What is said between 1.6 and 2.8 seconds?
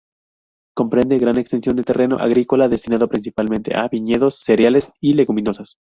de terreno agrícola